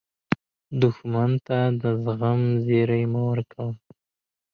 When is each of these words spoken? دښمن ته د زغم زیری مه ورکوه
دښمن 0.81 1.31
ته 1.47 1.59
د 1.81 1.83
زغم 2.03 2.41
زیری 2.65 3.03
مه 3.11 3.21
ورکوه 3.29 3.71